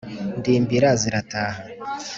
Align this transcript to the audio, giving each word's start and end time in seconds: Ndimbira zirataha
Ndimbira 0.39 0.89
zirataha 1.01 1.59